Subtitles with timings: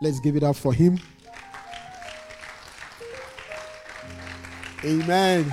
[0.00, 0.98] Let's give it up for him.
[4.84, 5.52] Amen.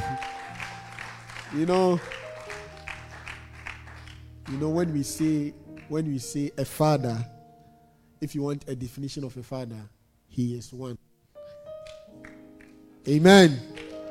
[1.55, 1.99] You know,
[4.51, 5.53] you know when we say
[5.89, 7.25] when we say a father,
[8.21, 9.81] if you want a definition of a father,
[10.27, 10.97] he is one.
[13.07, 13.59] Amen.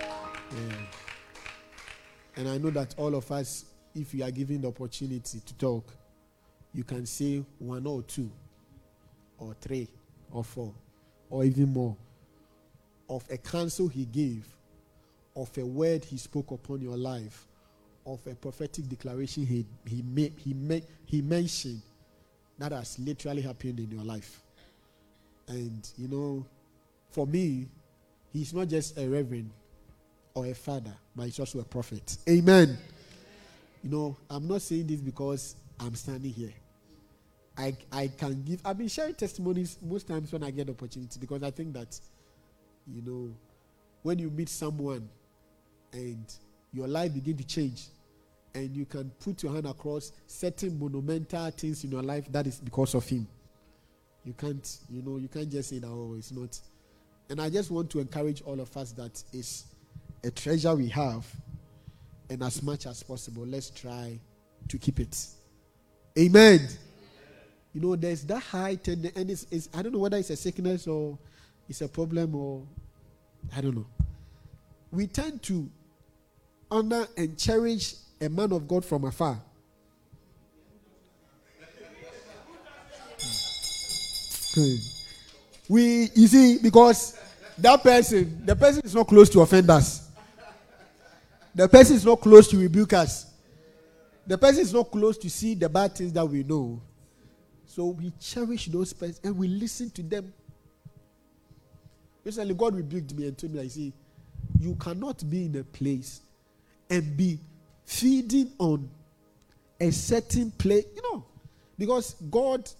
[0.00, 0.76] Yeah.
[2.36, 5.92] And I know that all of us, if you are given the opportunity to talk,
[6.72, 8.30] you can say one or two,
[9.38, 9.88] or three,
[10.34, 10.74] or four,
[11.30, 11.96] or even more
[13.08, 14.44] of a counsel he gave,
[15.36, 17.46] of a word he spoke upon your life,
[18.06, 21.80] of a prophetic declaration he, he, made, he, made, he mentioned
[22.58, 24.42] that has literally happened in your life.
[25.48, 26.44] And, you know,
[27.10, 27.68] for me,
[28.32, 29.50] he's not just a reverend
[30.34, 32.16] or a father, but he's also a prophet.
[32.28, 32.76] Amen.
[33.82, 36.52] You know, I'm not saying this because I'm standing here.
[37.56, 41.42] I, I can give, I've been sharing testimonies most times when I get opportunity because
[41.42, 41.98] I think that,
[42.86, 43.32] you know,
[44.02, 45.08] when you meet someone
[45.92, 46.24] and
[46.72, 47.86] your life begin to change
[48.54, 52.60] and you can put your hand across certain monumental things in your life that is
[52.60, 53.26] because of him.
[54.24, 56.58] You can't you know you can't just say that oh it's not.
[57.30, 59.64] And i just want to encourage all of us that it's
[60.22, 61.26] a treasure we have
[62.30, 64.18] and as much as possible let's try
[64.68, 65.26] to keep it.
[66.18, 66.60] Amen
[67.74, 70.36] you know there's that height, tendency and it's, it's i don't know whether it's a
[70.36, 71.18] sickness or
[71.68, 72.62] it's a problem or
[73.56, 73.86] i don't know
[74.90, 75.68] we tend to
[76.70, 79.40] honor and cherish a man of God from afar.
[84.54, 84.74] Hmm.
[85.68, 87.18] We, you see, because
[87.58, 90.08] that person, the person is not close to offend us.
[91.54, 93.26] The person is not close to rebuke us.
[94.26, 96.80] The person is not close to see the bad things that we know.
[97.74, 100.32] So we cherish those persons and we listen to them.
[102.22, 103.92] Recently, God rebuked me and told me, I see,
[104.60, 106.20] you cannot be in a place
[106.88, 107.36] and be
[107.84, 108.88] feeding on
[109.80, 111.24] a certain place, you know,
[111.76, 112.70] because God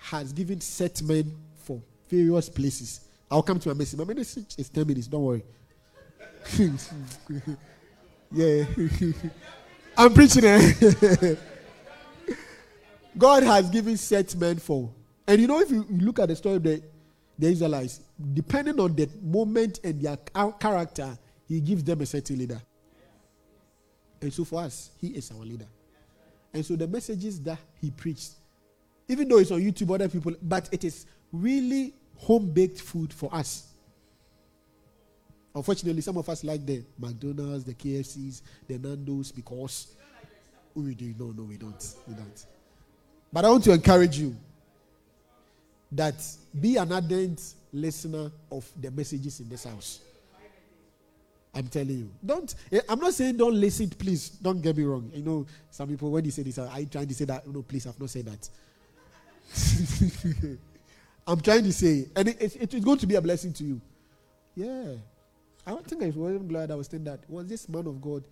[0.00, 3.02] has given set men for various places.
[3.30, 4.00] I'll come to my message.
[4.00, 5.44] My message is 10 minutes, don't worry.
[8.32, 8.64] yeah.
[9.96, 11.22] I'm preaching it.
[11.22, 11.36] Eh?
[13.16, 14.90] God has given set men for.
[15.26, 16.82] And you know, if you look at the story of the,
[17.38, 18.00] the Israelites,
[18.32, 20.16] depending on the moment and their
[20.58, 21.16] character,
[21.46, 22.60] He gives them a certain leader.
[24.24, 25.66] And so for us, he is our leader.
[26.54, 28.30] And so the messages that he preached,
[29.06, 33.28] even though it's on YouTube, other people, but it is really home baked food for
[33.34, 33.68] us.
[35.54, 39.94] Unfortunately, some of us like the McDonald's, the KFCs, the Nando's because
[40.74, 41.14] we do.
[41.18, 41.94] No, no, we don't.
[42.08, 42.46] We don't.
[43.34, 44.36] But I want to encourage you
[45.90, 46.14] that
[46.60, 49.98] be an ardent listener of the messages in this house.
[51.52, 52.10] I'm telling you.
[52.24, 52.54] Don't.
[52.70, 53.90] Eh, I'm not saying don't listen.
[53.90, 55.10] Please don't get me wrong.
[55.12, 57.44] You know, some people when you say this, you trying to say that?
[57.48, 58.48] No, please, I've not said that.
[61.26, 63.80] I'm trying to say, and it, it, it's going to be a blessing to you.
[64.54, 64.92] Yeah,
[65.66, 67.28] I don't think I was glad I was saying that.
[67.28, 68.22] Was this man of God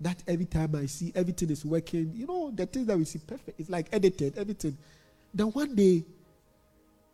[0.00, 2.12] that every time I see everything is working?
[2.14, 3.60] You know, the things that we see perfect.
[3.60, 4.76] It's like edited everything.
[5.32, 6.04] Then one day,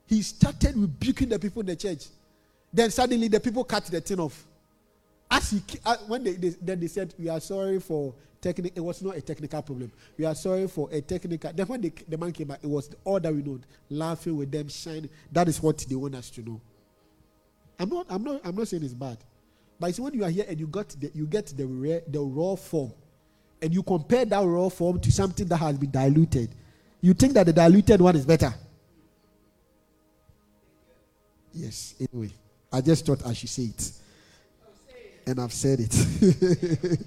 [0.06, 2.06] he started rebuking the people in the church.
[2.72, 4.46] Then suddenly the people cut the thing off.
[5.30, 8.80] As he, uh, when they, they, then they said, we are sorry for technical, it
[8.80, 9.90] was not a technical problem.
[10.16, 11.52] We are sorry for a technical.
[11.52, 13.58] Then when they, the man came back, it was all that we know,
[13.90, 15.10] laughing with them, shining.
[15.32, 16.60] That is what they want us to know.
[17.78, 19.18] I'm not, I'm not, I'm not saying it's bad,
[19.78, 22.20] but see when you are here and you got the, you get the rare, the
[22.20, 22.92] raw form,
[23.60, 26.54] and you compare that raw form to something that has been diluted,
[27.00, 28.52] you think that the diluted one is better.
[31.52, 31.94] Yes.
[32.00, 32.30] Anyway,
[32.72, 33.92] I just thought I should say it
[35.26, 36.98] and I've said it.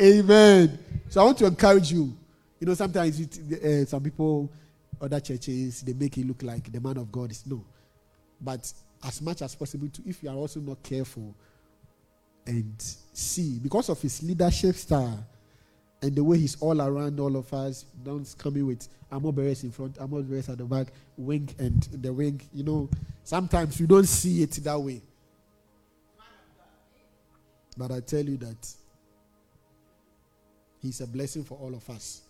[0.00, 0.78] Amen.
[1.08, 2.16] So I want to encourage you.
[2.60, 4.50] You know, sometimes it, uh, some people,
[5.00, 7.64] other churches, they make it look like the man of God is no.
[8.40, 11.34] But as much as possible, to if you are also not careful
[12.50, 12.74] and
[13.12, 15.24] see, because of his leadership style
[16.02, 19.62] and the way he's all around all of us, don't come in with armour bearers
[19.62, 22.40] in front, armour bearers at the back, wing and the wing.
[22.52, 22.90] You know,
[23.22, 25.00] sometimes you don't see it that way.
[27.76, 28.74] But I tell you that
[30.82, 32.22] He's a blessing for all of us.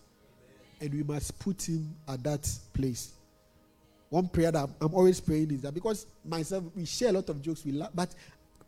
[0.79, 3.13] And we must put Him at that place.
[4.09, 7.41] One prayer that I'm always praying is that because myself, we share a lot of
[7.41, 8.13] jokes, we laugh, but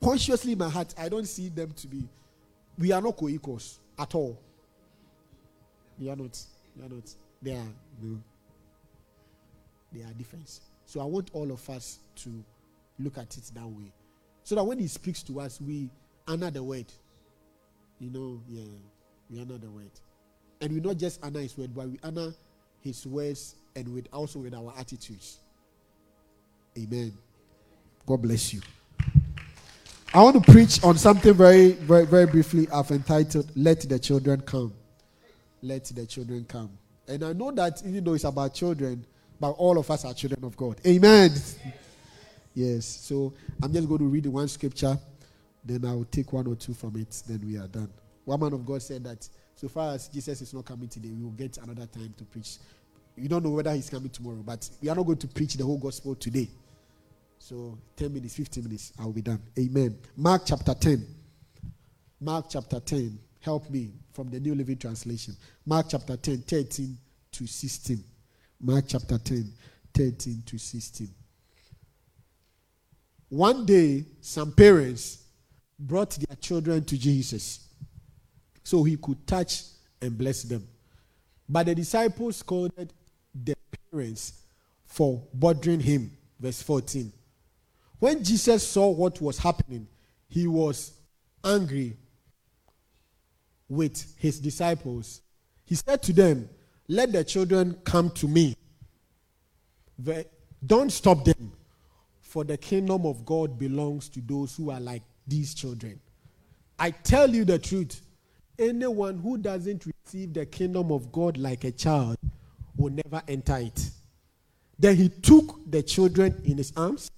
[0.04, 2.08] consciously in my heart, I don't see them to be.
[2.78, 4.40] We are not co equals at all.
[6.00, 6.40] We are not.
[6.76, 7.16] We are not.
[7.42, 7.74] They are.
[8.02, 8.20] No.
[9.92, 10.60] They are different.
[10.86, 12.44] So I want all of us to
[13.00, 13.92] look at it that way.
[14.44, 15.90] So that when he speaks to us, we
[16.28, 16.86] honor the word.
[18.00, 18.64] You know, yeah,
[19.30, 19.92] we honor the word.
[20.62, 22.34] And we not just honor his word, but we honor
[22.82, 25.40] his words and with also with our attitudes.
[26.78, 27.14] Amen.
[28.06, 28.62] God bless you.
[30.16, 32.68] I want to preach on something very, very, very briefly.
[32.72, 34.72] I've entitled Let the Children Come.
[35.64, 36.70] Let the Children Come.
[37.08, 39.08] And I know that even though it's about children,
[39.40, 40.80] but all of us are children of God.
[40.86, 41.32] Amen.
[42.54, 42.86] Yes.
[42.86, 43.34] So
[43.64, 45.00] I'm just going to read one scripture,
[45.66, 47.90] then I'll take one or two from it, then we are done.
[48.26, 51.24] One man of God said that so far as Jesus is not coming today, we
[51.24, 52.58] will get another time to preach.
[53.18, 55.66] You don't know whether he's coming tomorrow, but we are not going to preach the
[55.66, 56.50] whole gospel today.
[57.44, 59.42] So 10 minutes, 15 minutes, I'll be done.
[59.60, 59.98] Amen.
[60.16, 61.06] Mark chapter 10.
[62.22, 63.20] Mark chapter 10.
[63.42, 65.36] Help me from the New Living Translation.
[65.66, 66.98] Mark chapter 10, 13
[67.34, 68.02] to 16.
[68.62, 69.52] Mark chapter 10,
[69.94, 71.10] 13 to 16.
[73.28, 75.26] One day, some parents
[75.78, 77.68] brought their children to Jesus
[78.64, 79.64] so he could touch
[80.02, 80.66] and bless them.
[81.50, 82.94] But the disciples scolded
[83.36, 83.56] the
[83.92, 84.32] parents
[84.86, 86.10] for bothering him.
[86.40, 87.12] Verse 14.
[88.04, 89.88] When Jesus saw what was happening,
[90.28, 90.92] he was
[91.42, 91.96] angry
[93.70, 95.22] with his disciples.
[95.64, 96.50] He said to them,
[96.90, 98.58] Let the children come to me.
[100.66, 101.54] Don't stop them,
[102.20, 105.98] for the kingdom of God belongs to those who are like these children.
[106.78, 108.02] I tell you the truth
[108.60, 112.18] anyone who doesn't receive the kingdom of God like a child
[112.76, 113.92] will never enter it.
[114.78, 117.10] Then he took the children in his arms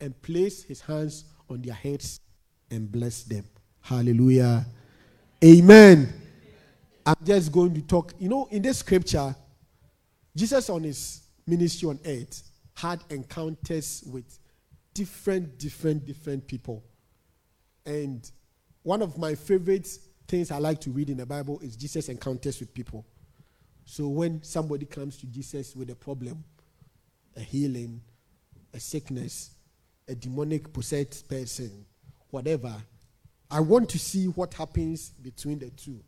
[0.00, 2.20] and placed his hands on their heads
[2.70, 3.44] and blessed them.
[3.80, 4.66] Hallelujah.
[5.44, 6.12] Amen.
[7.04, 8.12] I'm just going to talk.
[8.18, 9.34] You know, in this scripture,
[10.36, 12.42] Jesus on his ministry on earth
[12.74, 14.38] had encounters with
[14.94, 16.84] different, different, different people.
[17.84, 18.30] And
[18.82, 19.88] one of my favorite
[20.28, 23.04] things I like to read in the Bible is Jesus encounters with people.
[23.84, 26.44] So when somebody comes to Jesus with a problem,
[27.36, 28.00] a healing,
[28.72, 29.50] a sickness,
[30.10, 31.86] a demonic possessed person,
[32.30, 32.74] whatever,
[33.50, 36.00] I want to see what happens between the two.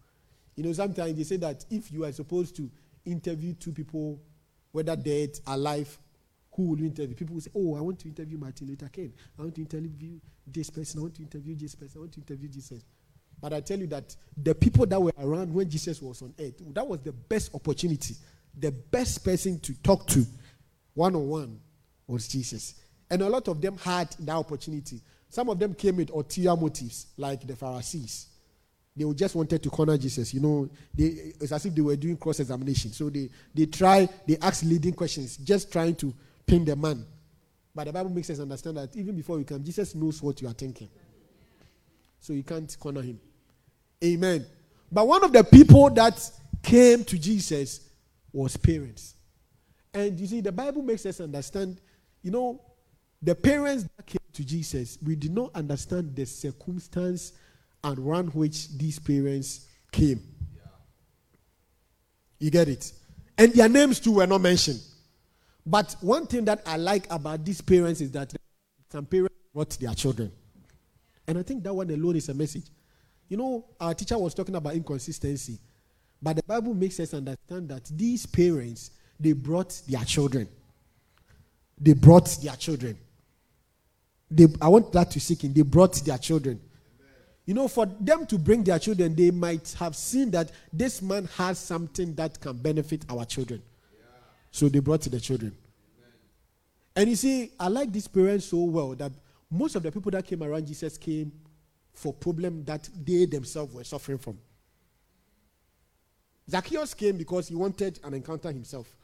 [0.56, 2.68] You know, sometimes they say that if you are supposed to
[3.04, 4.20] interview two people,
[4.72, 5.96] whether dead, alive,
[6.54, 7.14] who will you interview?
[7.14, 9.12] People will say, Oh, I want to interview Martin Luther King.
[9.38, 11.00] I want to interview this person.
[11.00, 11.98] I want to interview this person.
[11.98, 12.84] I want to interview Jesus.
[13.40, 16.54] But I tell you that the people that were around when Jesus was on earth,
[16.74, 18.14] that was the best opportunity.
[18.58, 20.26] The best person to talk to
[20.94, 21.60] one on one
[22.06, 22.74] was Jesus.
[23.12, 24.98] And a lot of them had that opportunity.
[25.28, 28.28] Some of them came with ulterior motives, like the Pharisees.
[28.96, 30.32] They just wanted to corner Jesus.
[30.32, 32.90] You know, they, it's as if they were doing cross examination.
[32.90, 36.14] So they, they try, they ask leading questions, just trying to
[36.46, 37.04] pin the man.
[37.74, 40.48] But the Bible makes us understand that even before you come, Jesus knows what you
[40.48, 40.88] are thinking.
[42.18, 43.20] So you can't corner him.
[44.02, 44.46] Amen.
[44.90, 46.30] But one of the people that
[46.62, 47.90] came to Jesus
[48.32, 49.16] was parents.
[49.92, 51.78] And you see, the Bible makes us understand,
[52.22, 52.58] you know,
[53.22, 57.32] the parents that came to Jesus, we did not understand the circumstance
[57.84, 60.20] and around which these parents came.
[60.54, 60.62] Yeah.
[62.38, 62.92] You get it?
[63.38, 64.80] And their names too were not mentioned.
[65.64, 68.34] But one thing that I like about these parents is that
[68.90, 70.32] some parents brought their children.
[71.26, 72.64] And I think that one alone is a message.
[73.28, 75.58] You know, our teacher was talking about inconsistency.
[76.20, 80.48] But the Bible makes us understand that these parents, they brought their children.
[81.80, 82.98] They brought their children.
[84.34, 85.52] They, I want that to sink in.
[85.52, 86.60] They brought their children.
[87.44, 91.28] You know, for them to bring their children, they might have seen that this man
[91.36, 93.62] has something that can benefit our children.
[94.50, 95.56] So they brought the children.
[96.94, 99.12] And you see, I like these parents so well that
[99.50, 101.32] most of the people that came around Jesus came
[101.92, 104.38] for problem that they themselves were suffering from.
[106.48, 108.94] Zacchaeus came because he wanted an encounter himself.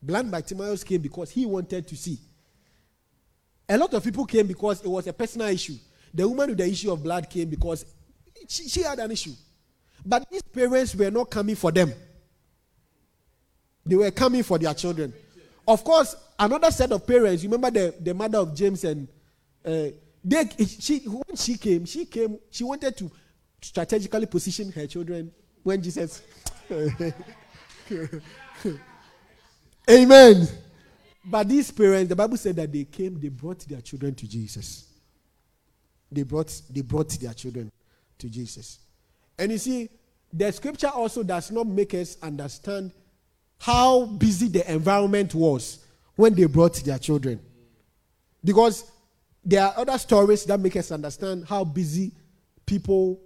[0.00, 2.18] Blind Bartimaeus came because he wanted to see.
[3.68, 5.74] A lot of people came because it was a personal issue.
[6.12, 7.84] The woman with the issue of blood came because
[8.48, 9.32] she, she had an issue.
[10.04, 11.92] But these parents were not coming for them,
[13.84, 15.12] they were coming for their children.
[15.66, 19.06] Of course, another set of parents, remember the, the mother of James and
[19.64, 19.88] uh,
[20.24, 23.10] they, she, when she came, she came, she wanted to
[23.60, 25.30] strategically position her children
[25.62, 26.22] when Jesus.
[29.90, 30.48] Amen.
[31.30, 34.86] But these parents, the Bible said that they came, they brought their children to Jesus.
[36.10, 37.70] They brought, they brought their children
[38.18, 38.78] to Jesus.
[39.38, 39.90] And you see,
[40.32, 42.92] the scripture also does not make us understand
[43.60, 45.84] how busy the environment was
[46.16, 47.40] when they brought their children.
[48.42, 48.90] Because
[49.44, 52.12] there are other stories that make us understand how busy
[52.64, 53.20] people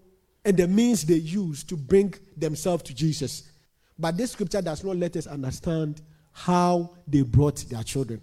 [0.44, 3.50] and the means they use to bring themselves to Jesus.
[3.98, 6.00] But this scripture does not let us understand
[6.32, 8.20] how they brought their children.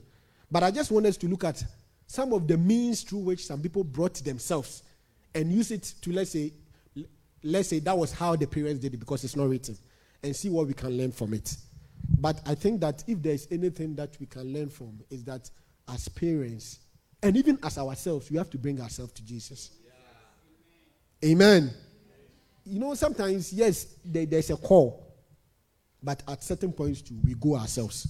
[0.51, 1.63] But I just want us to look at
[2.07, 4.83] some of the means through which some people brought themselves
[5.35, 6.51] and use it to let's say
[7.43, 9.77] let's say that was how the parents did it because it's not written
[10.23, 11.55] and see what we can learn from it.
[12.19, 15.49] But I think that if there's anything that we can learn from is that
[15.87, 16.79] as parents
[17.21, 19.71] and even as ourselves, we have to bring ourselves to Jesus.
[19.85, 21.31] Yeah.
[21.31, 21.71] Amen.
[22.65, 25.08] You know, sometimes, yes, there, there's a call,
[26.01, 28.07] but at certain points, too, we go ourselves.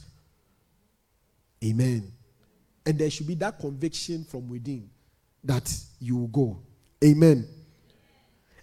[1.64, 2.12] Amen.
[2.86, 4.90] And there should be that conviction from within
[5.44, 6.60] that you will go.
[7.04, 7.48] Amen.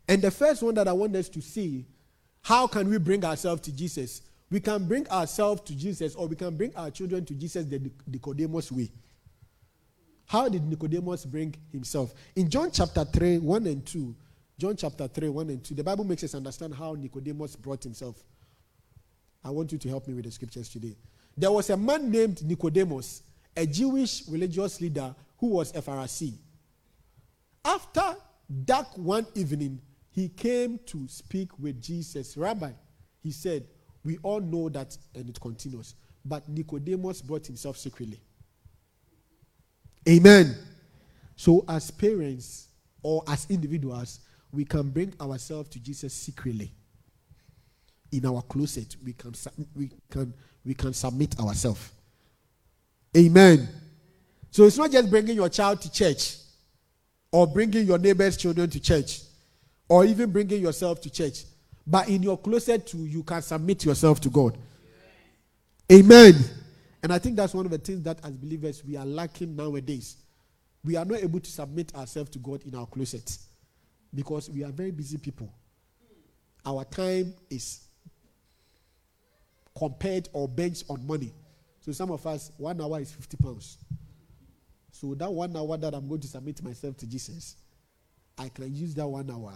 [0.09, 1.87] And the first one that I want us to see
[2.43, 4.23] how can we bring ourselves to Jesus?
[4.51, 7.91] We can bring ourselves to Jesus, or we can bring our children to Jesus the
[8.07, 8.93] Nicodemus way.
[10.27, 12.15] How did Nicodemus bring himself?
[12.37, 14.15] In John chapter 3, 1 and 2,
[14.59, 18.23] John chapter 3, 1 and 2, the Bible makes us understand how Nicodemus brought himself.
[19.47, 20.97] I want you to help me with the scriptures today.
[21.37, 23.23] There was a man named Nicodemus,
[23.57, 26.35] a Jewish religious leader who was a Pharisee.
[27.65, 28.17] After
[28.65, 32.37] dark one evening, he came to speak with Jesus.
[32.37, 32.73] Rabbi,
[33.23, 33.69] he said,
[34.05, 35.95] We all know that, and it continues.
[36.25, 38.21] But Nicodemus brought himself secretly.
[40.09, 40.57] Amen.
[41.37, 42.67] So, as parents
[43.01, 46.73] or as individuals, we can bring ourselves to Jesus secretly.
[48.13, 49.35] In our closet, we can
[49.75, 50.33] we can
[50.65, 51.93] we can submit ourselves.
[53.17, 53.69] Amen.
[54.51, 56.37] So it's not just bringing your child to church
[57.33, 59.21] or bringing your neighbor's children to church
[59.89, 61.45] or even bringing yourself to church,
[61.87, 64.57] but in your closet too, you can submit yourself to God.
[65.93, 66.35] Amen.
[67.03, 70.17] And I think that's one of the things that as believers we are lacking nowadays.
[70.85, 73.39] We are not able to submit ourselves to God in our closet
[74.15, 75.53] because we are very busy people.
[76.65, 77.86] Our time is
[79.77, 81.33] compared or based on money.
[81.81, 83.79] So some of us, one hour is 50 pounds.
[84.91, 87.57] So that one hour that I'm going to submit myself to Jesus,
[88.39, 89.53] I can use that one hour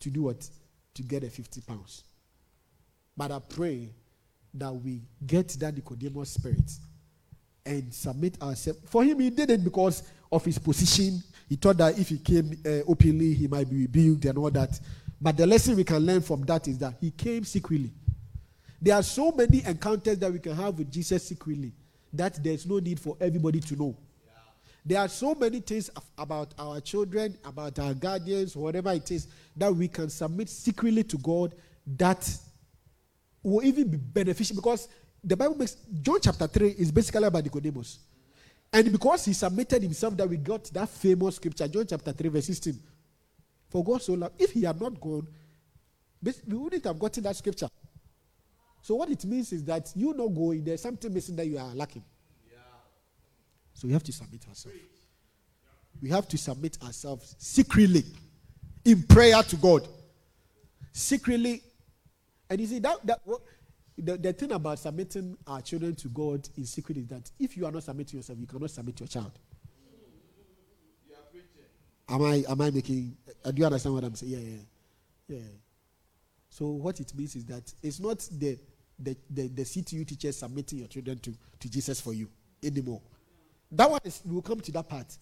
[0.00, 0.48] to do what?
[0.94, 2.04] To get a 50 pounds.
[3.16, 3.90] But I pray
[4.54, 6.70] that we get that Nicodemus spirit
[7.64, 8.78] and submit ourselves.
[8.86, 11.22] For him, he did it because of his position.
[11.48, 14.78] He thought that if he came uh, openly, he might be rebuked and all that.
[15.20, 17.92] But the lesson we can learn from that is that he came secretly.
[18.80, 21.72] There are so many encounters that we can have with Jesus secretly
[22.12, 23.96] that there's no need for everybody to know.
[24.84, 29.74] There are so many things about our children, about our guardians, whatever it is, that
[29.74, 31.54] we can submit secretly to God
[31.96, 32.30] that
[33.42, 34.88] will even be beneficial because
[35.24, 37.98] the Bible makes John chapter 3 is basically about Nicodemus.
[38.72, 42.46] And because he submitted himself, that we got that famous scripture, John chapter 3, verse
[42.46, 42.78] 16.
[43.68, 45.26] For God so loved, if he had not gone,
[46.22, 47.68] we wouldn't have gotten that scripture.
[48.86, 51.74] So what it means is that you not going, there's something missing that you are
[51.74, 52.04] lacking.
[52.48, 52.58] Yeah.
[53.74, 54.78] So we have to submit ourselves.
[56.00, 58.04] We have to submit ourselves secretly
[58.84, 59.88] in prayer to God.
[60.92, 61.64] Secretly
[62.48, 63.22] and you see that that
[63.98, 67.66] the, the thing about submitting our children to God in secret is that if you
[67.66, 69.32] are not submitting yourself, you cannot submit your child.
[72.08, 73.16] Am I am I making?
[73.44, 74.30] Uh, do you understand what I'm saying?
[74.30, 75.48] Yeah, yeah, yeah.
[76.50, 78.56] So what it means is that it's not the
[78.98, 82.28] the the, the CTU teachers submitting your children to to Jesus for you
[82.62, 83.00] anymore.
[83.72, 85.16] That one is we will come to that part,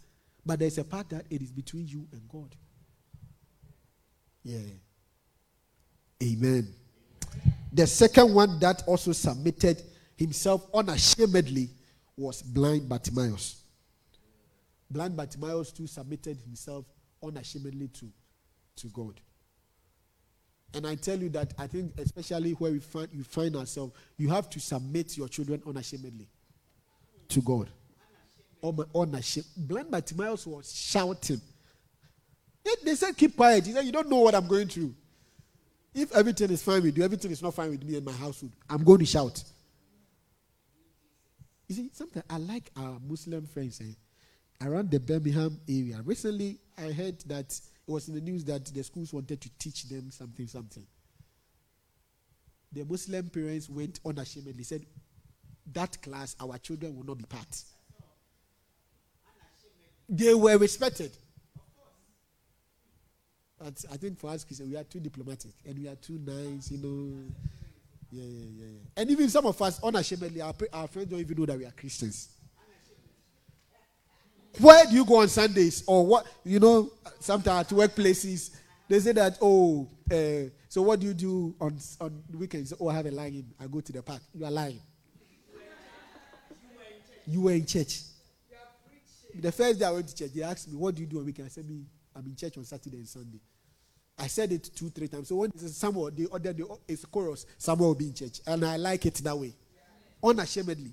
[0.45, 2.55] but there's a part that it is between you and God.
[4.43, 4.59] Yeah.
[6.23, 6.69] Amen.
[7.73, 9.83] The second one that also submitted
[10.17, 11.71] himself unashamedly
[12.17, 13.63] was blind Bartimaeus.
[14.91, 16.85] Blind Bartimaeus too submitted himself
[17.23, 18.07] unashamedly to,
[18.77, 19.21] to God.
[20.75, 24.29] And I tell you that I think, especially where we find you find ourselves, you
[24.29, 26.29] have to submit your children unashamedly
[27.29, 27.69] to God.
[28.95, 29.47] Unashamed.
[29.57, 31.41] Blind Bartimaeus was shouting.
[32.83, 33.67] They said, Keep quiet.
[33.67, 34.95] He said, You don't know what I'm going through.
[35.95, 38.53] If everything is fine with you, everything is not fine with me and my household,
[38.69, 39.43] I'm going to shout.
[41.69, 46.01] You see, sometimes I like our Muslim friends eh, around the Birmingham area.
[46.05, 49.85] Recently, I heard that it was in the news that the schools wanted to teach
[49.85, 50.87] them something, something.
[52.73, 54.85] The Muslim parents went unashamedly, said,
[55.73, 57.63] That class, our children will not be part.
[60.09, 61.13] They were respected.
[63.59, 66.71] But I think for us Christians, we are too diplomatic and we are too nice,
[66.71, 67.17] you know.
[68.11, 68.79] Yeah, yeah, yeah.
[68.97, 71.71] And even some of us, unashamedly, our, our friends don't even know that we are
[71.71, 72.29] Christians.
[74.61, 75.83] Where do you go on Sundays?
[75.87, 78.51] Or what, you know, sometimes at workplaces,
[78.89, 82.73] they say that, oh, uh, so what do you do on, on weekends?
[82.79, 83.47] Oh, I have a line.
[83.61, 84.21] I go to the park.
[84.35, 84.81] You are lying.
[87.27, 88.01] You were in church.
[89.35, 91.25] The first day I went to church, they asked me, What do you do on
[91.25, 91.47] weekend?
[91.47, 91.85] I said, me,
[92.15, 93.41] I'm in church on Saturday and Sunday.
[94.17, 95.29] I said it two, three times.
[95.29, 98.41] So when someone, the other, the, it's chorus, someone will be in church.
[98.47, 99.53] And I like it that way.
[100.23, 100.93] Unashamedly.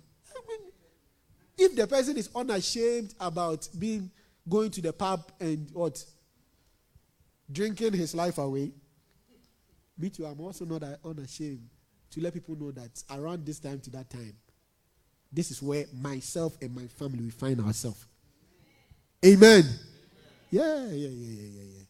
[1.61, 4.09] If the person is unashamed about being
[4.49, 6.03] going to the pub and what?
[7.51, 8.71] Drinking his life away.
[9.95, 11.69] Me too, I'm also not unashamed
[12.09, 14.33] to let people know that around this time to that time,
[15.31, 18.07] this is where myself and my family we find ourselves.
[19.23, 19.63] Amen.
[20.49, 21.83] Yeah, yeah, yeah, yeah, yeah, yeah.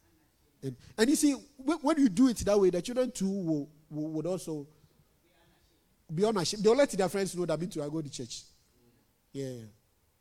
[0.64, 3.70] And, and you see, when, when, you do it that way, the children too will,
[3.90, 4.68] will, would also
[6.14, 6.62] be unashamed.
[6.62, 8.42] They'll let their friends know that me too, I go to church.
[9.34, 9.54] Yeah.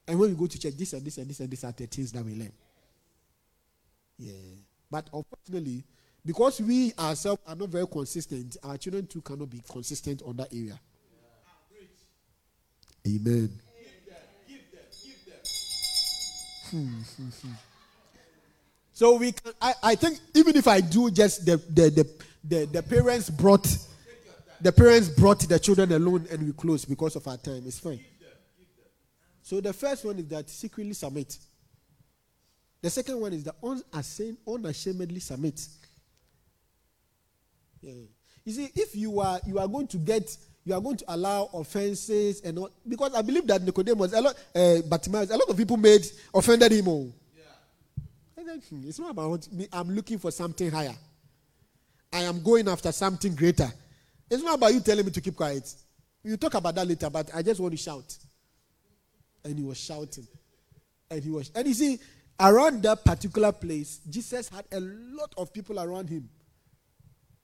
[0.07, 1.87] And when we go to church, this and this and this and this are the
[1.87, 2.53] things that we learn.
[4.19, 4.33] Yeah.
[4.91, 5.85] But unfortunately,
[6.25, 10.53] because we ourselves are not very consistent, our children too cannot be consistent on that
[10.53, 10.79] area.
[13.07, 13.51] Amen.
[18.93, 22.09] so we can, I, I think even if I do just the, the, the,
[22.45, 23.67] the, the parents brought
[24.61, 27.63] the parents brought the children alone and we close because of our time.
[27.67, 28.01] It's fine.
[29.43, 31.39] So the first one is that secretly submit.
[32.83, 33.55] The second one is the
[34.47, 35.67] unashamedly submit.
[37.83, 37.93] Yeah.
[38.45, 41.49] You see, if you are you are going to get you are going to allow
[41.53, 45.57] offenses and all because I believe that Nicodemus, a lot, uh, Bartimaeus, a lot of
[45.57, 46.89] people made offended him.
[46.89, 47.13] All.
[47.37, 48.55] Yeah.
[48.69, 49.69] Hmm, it's not about me.
[49.73, 50.95] I'm looking for something higher.
[52.13, 53.71] I am going after something greater.
[54.31, 55.73] It's not about you telling me to keep quiet.
[56.23, 58.17] You talk about that later, but I just want to shout.
[59.45, 60.27] And he was shouting.
[61.11, 61.99] And he was, and you see,
[62.39, 66.29] around that particular place, Jesus had a lot of people around him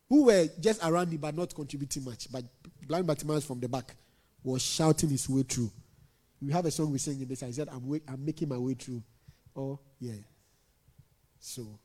[0.09, 2.31] who were just around him but not contributing much.
[2.31, 2.45] But
[2.87, 3.95] blind Bartimaeus from the back
[4.43, 5.71] was shouting his way through.
[6.41, 7.43] We have a song we sing in this.
[7.43, 9.03] I said, I'm, I'm making my way through.
[9.57, 10.13] Oh, yeah.
[11.41, 11.79] So,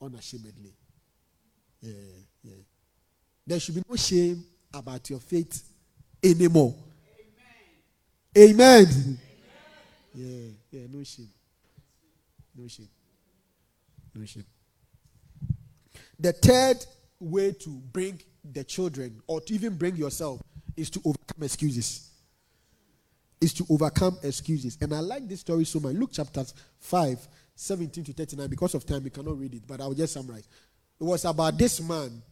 [0.00, 0.72] unashamedly.
[1.82, 1.92] Yeah,
[2.42, 2.54] yeah.
[3.46, 5.62] There should be no shame about your faith
[6.22, 6.74] anymore.
[8.36, 9.18] Amen.
[10.14, 11.30] Yeah, yeah, no shame.
[12.54, 12.88] No shame.
[14.14, 14.44] No shame.
[16.18, 16.84] The third
[17.20, 20.42] way to bring the children or to even bring yourself
[20.76, 22.10] is to overcome excuses.
[23.40, 24.78] Is to overcome excuses.
[24.80, 25.94] And I like this story so much.
[25.94, 26.44] Luke chapter
[26.80, 28.48] 5, 17 to 39.
[28.48, 30.48] Because of time, we cannot read it, but I will just summarize.
[30.98, 32.22] It was about this man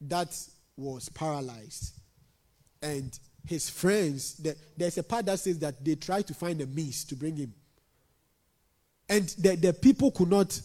[0.00, 0.34] that
[0.76, 1.94] was paralyzed.
[2.82, 6.66] And his friends, the, there's a part that says that they tried to find a
[6.66, 7.52] means to bring him.
[9.08, 10.60] And the, the people could not,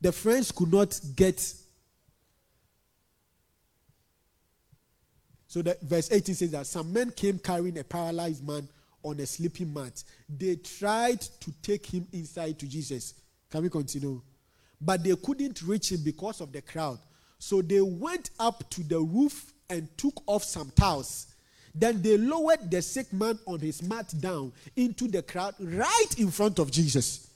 [0.00, 1.40] the friends could not get
[5.54, 8.66] So that verse 18 says that some men came carrying a paralyzed man
[9.04, 10.02] on a sleeping mat.
[10.28, 13.14] They tried to take him inside to Jesus.
[13.52, 14.20] Can we continue?
[14.80, 16.98] But they couldn't reach him because of the crowd.
[17.38, 21.28] So they went up to the roof and took off some towels.
[21.74, 26.30] Then they lowered the sick man on his mat down into the crowd right in
[26.30, 27.28] front of Jesus.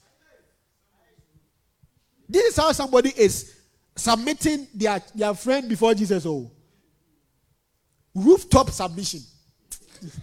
[2.29, 3.57] This is how somebody is
[3.97, 6.25] submitting their, their friend before Jesus.
[6.27, 6.51] Oh.
[8.15, 9.21] Rooftop submission.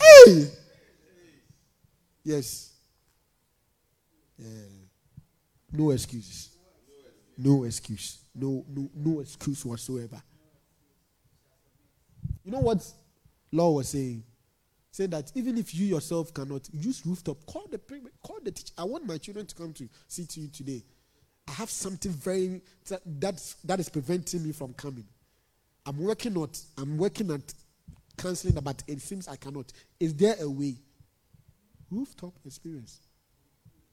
[0.00, 0.50] hey!
[2.24, 2.72] Yes.
[4.38, 4.48] Yeah.
[5.72, 6.55] No excuses.
[7.38, 8.18] No excuse.
[8.34, 10.22] No, no, no excuse whatsoever.
[12.44, 12.86] You know what
[13.52, 14.22] law was saying?
[14.90, 17.78] Saying that even if you yourself cannot use rooftop, call the
[18.22, 18.72] call the teacher.
[18.78, 20.82] I want my children to come to see to you today.
[21.48, 25.06] I have something very that that is preventing me from coming.
[25.84, 27.52] I'm working on I'm working at
[28.16, 29.72] counseling, but it seems I cannot.
[30.00, 30.76] Is there a way?
[31.90, 33.00] Rooftop experience.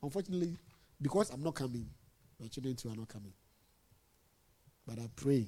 [0.01, 0.55] Unfortunately,
[1.01, 1.89] because I'm not coming,
[2.43, 3.33] my children too are not coming.
[4.85, 5.47] But I pray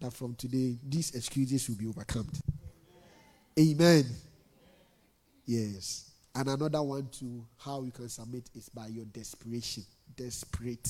[0.00, 2.30] that from today these excuses will be overcome.
[3.58, 3.80] Amen.
[3.80, 4.04] Amen.
[5.44, 6.12] Yes.
[6.34, 9.84] And another one to how you can submit is by your desperation.
[10.16, 10.88] Desperate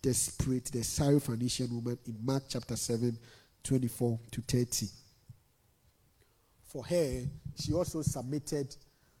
[0.00, 3.16] desperate, the Syrophoenician woman in Mark chapter 7,
[3.62, 4.86] 24 to 30.
[6.64, 7.22] For her,
[7.56, 8.74] she also submitted,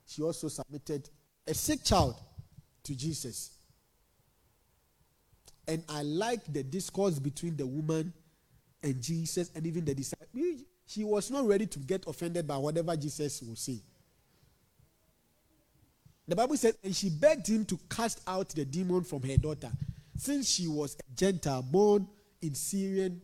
[0.06, 1.08] she also submitted
[1.46, 2.16] a sick child
[2.84, 3.50] to Jesus.
[5.68, 8.12] And I like the discourse between the woman
[8.82, 10.28] and Jesus and even the disciples.
[10.86, 13.80] she was not ready to get offended by whatever Jesus would say.
[16.26, 19.70] The Bible says, and she begged him to cast out the demon from her daughter,
[20.16, 22.08] since she was a Gentile born
[22.40, 23.20] in Syrian.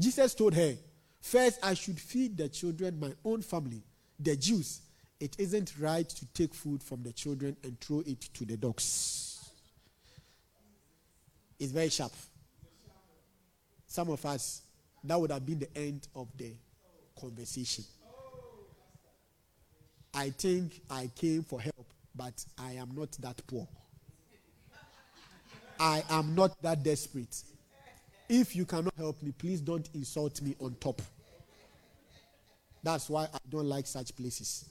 [0.00, 0.74] Jesus told her,
[1.20, 3.82] First, I should feed the children, my own family,
[4.18, 4.80] the Jews.
[5.20, 9.31] It isn't right to take food from the children and throw it to the dogs.
[11.62, 12.10] It's very sharp.
[13.86, 14.62] Some of us,
[15.04, 16.50] that would have been the end of the
[17.20, 17.84] conversation.
[20.12, 23.68] I think I came for help, but I am not that poor.
[25.78, 27.44] I am not that desperate.
[28.28, 31.00] If you cannot help me, please don't insult me on top.
[32.82, 34.68] That's why I don't like such places.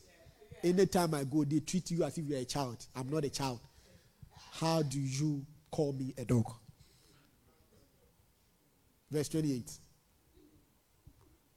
[0.62, 2.86] Anytime I go, they treat you as if you're a child.
[2.94, 3.62] I'm not a child.
[4.52, 6.52] How do you call me a dog?
[9.12, 9.72] Verse 28.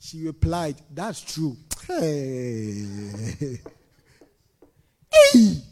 [0.00, 1.56] She replied, That's true.
[5.16, 5.62] Hey.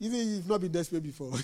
[0.00, 1.32] You think you've not been desperate before?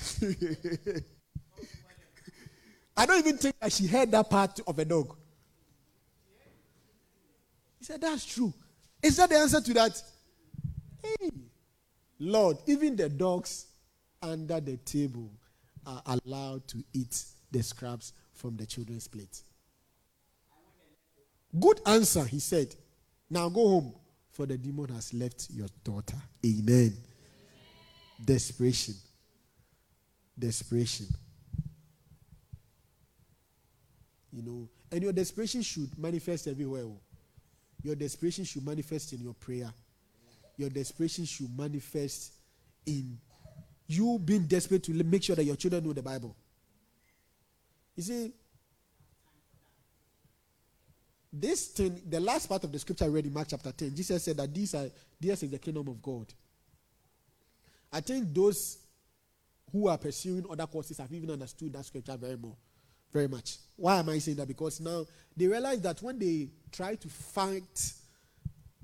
[2.96, 5.16] I don't even think that she heard that part of a dog.
[7.79, 8.53] He said, That's true.
[9.03, 10.03] Is that the answer to that?
[11.03, 11.31] Hey,
[12.18, 13.66] Lord, even the dogs
[14.20, 15.31] under the table
[15.87, 19.42] are allowed to eat the scraps from the children's plate.
[21.59, 22.74] Good answer, he said.
[23.29, 23.94] Now go home,
[24.31, 26.16] for the demon has left your daughter.
[26.44, 26.96] Amen.
[28.24, 28.94] Desperation.
[30.38, 31.07] Desperation.
[34.33, 36.85] You know, and your desperation should manifest everywhere.
[36.85, 36.98] Oh.
[37.83, 39.70] Your desperation should manifest in your prayer.
[40.57, 42.33] Your desperation should manifest
[42.87, 43.18] in
[43.87, 46.35] you being desperate to make sure that your children know the Bible.
[48.01, 48.33] You see,
[51.31, 54.25] this thing, the last part of the scripture I read in Mark chapter 10, Jesus
[54.25, 54.89] said that these are
[55.21, 56.33] this is the kingdom of God.
[57.93, 58.79] I think those
[59.71, 62.57] who are pursuing other courses have even understood that scripture very more,
[63.13, 63.59] very much.
[63.77, 64.49] Why am I saying that?
[64.49, 65.05] Because now
[65.37, 67.93] they realize that when they try to fight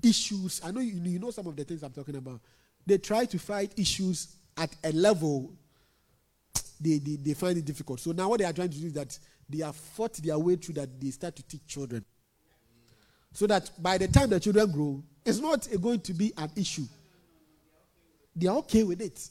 [0.03, 2.39] issues, I know you, you know some of the things I'm talking about.
[2.85, 5.53] They try to fight issues at a level
[6.79, 7.99] they, they, they find it difficult.
[7.99, 9.17] So now what they are trying to do is that
[9.49, 12.03] they have fought their way through that they start to teach children.
[13.33, 16.85] So that by the time the children grow, it's not going to be an issue.
[18.35, 19.29] They are okay with it.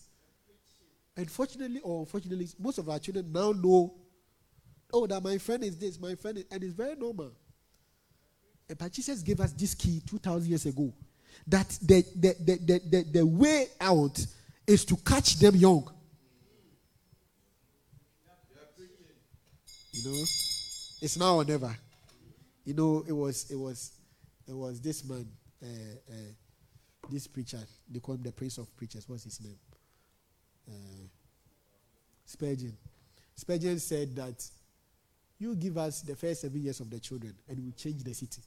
[1.16, 3.94] Unfortunately or unfortunately, most of our children now know,
[4.92, 7.32] oh, that my friend is this, my friend is, and it's very normal.
[8.78, 10.92] But Jesus gave us this key 2,000 years ago
[11.46, 14.24] that the, the, the, the, the, the way out
[14.66, 15.88] is to catch them young.
[19.96, 20.22] You know,
[21.00, 21.74] it's now or never.
[22.64, 23.92] You know, it was it was
[24.46, 25.26] it was this man,
[25.62, 26.32] uh, uh,
[27.10, 27.60] this preacher.
[27.88, 29.08] They call him the prince of preachers.
[29.08, 29.58] What's his name?
[30.68, 31.06] Uh,
[32.26, 32.76] Spurgeon.
[33.34, 34.44] Spurgeon said that
[35.38, 38.42] you give us the first seven years of the children, and we change the city.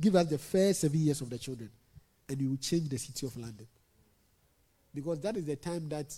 [0.00, 1.70] Give us the first seven years of the children,
[2.28, 3.66] and you will change the city of London.
[4.94, 6.14] Because that is the time that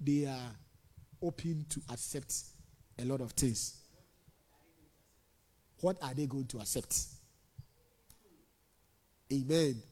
[0.00, 0.50] they are
[1.22, 2.32] open to accept
[2.98, 3.76] a lot of things.
[5.80, 6.96] What are they going to accept?
[9.32, 9.82] Amen.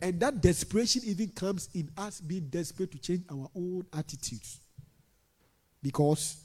[0.00, 4.60] And that desperation even comes in us being desperate to change our own attitudes.
[5.82, 6.36] Because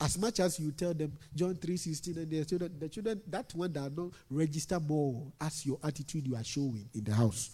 [0.00, 3.72] as much as you tell them John 3:16 and the children, the children, that one
[3.72, 7.50] that not register more as your attitude you are showing in the house.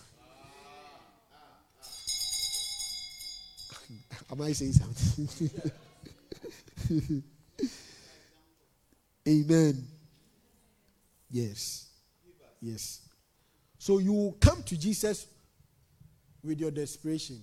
[4.31, 5.51] Am I saying something?
[9.27, 9.87] Amen.
[11.31, 11.89] Yes.
[12.61, 13.01] Yes.
[13.79, 15.27] So you come to Jesus
[16.43, 17.43] with your desperation.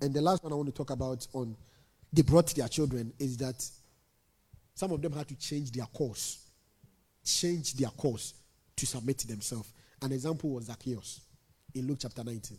[0.00, 1.56] And the last one I want to talk about on
[2.12, 3.64] they brought their children is that
[4.74, 6.46] some of them had to change their course.
[7.24, 8.34] Change their course
[8.76, 9.72] to submit to themselves.
[10.02, 11.20] An example was Zacchaeus
[11.74, 12.58] in Luke chapter 19.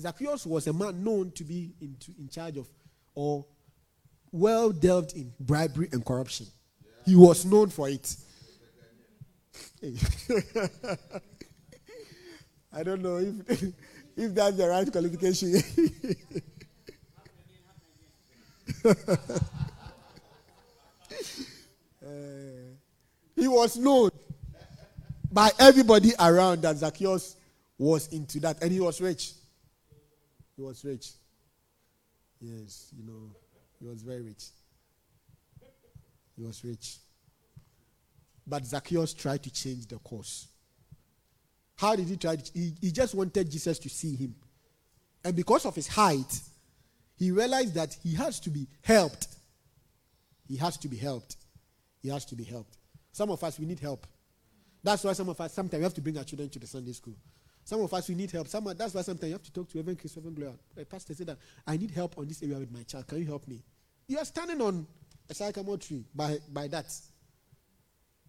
[0.00, 2.68] Zacchaeus was a man known to be in, to, in charge of
[3.14, 3.44] or
[4.32, 6.46] well delved in bribery and corruption.
[7.04, 8.16] He was known for it.
[12.72, 13.62] I don't know if
[14.16, 15.54] if that's the right qualification.
[18.84, 18.94] uh,
[23.36, 24.10] he was known
[25.30, 27.36] by everybody around that Zacchaeus
[27.76, 29.32] was into that, and he was rich.
[30.56, 31.10] He was rich.
[32.40, 33.41] Yes, you know.
[33.82, 34.44] He was very rich.
[36.36, 36.98] He was rich.
[38.46, 40.46] But Zacchaeus tried to change the course.
[41.76, 42.36] How did he try?
[42.36, 44.36] To, he, he just wanted Jesus to see him.
[45.24, 46.40] And because of his height,
[47.16, 49.26] he realized that he has to be helped.
[50.46, 51.36] He has to be helped.
[52.02, 52.76] He has to be helped.
[53.10, 54.06] Some of us, we need help.
[54.82, 56.92] That's why some of us, sometimes we have to bring our children to the Sunday
[56.92, 57.14] school.
[57.64, 58.48] Some of us, we need help.
[58.48, 60.54] Some, that's why sometimes you have to talk to Evan Christopher Gloria.
[60.76, 63.06] A pastor said that, I need help on this area with my child.
[63.06, 63.62] Can you help me?
[64.12, 64.86] You are standing on
[65.30, 66.94] a sycamore tree by, by that.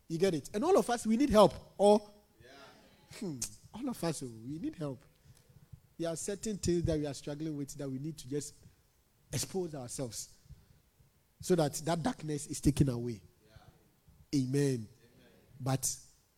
[0.07, 0.49] You get it?
[0.53, 1.53] And all of us, we need help.
[1.77, 2.01] Or,
[2.39, 3.19] yeah.
[3.19, 3.35] hmm,
[3.73, 5.03] all of us, oh, we need help.
[5.99, 8.53] There are certain things that we are struggling with that we need to just
[9.33, 10.29] expose ourselves
[11.41, 13.19] so that that darkness is taken away.
[14.31, 14.39] Yeah.
[14.39, 14.53] Amen.
[14.63, 14.87] Amen.
[15.59, 15.93] But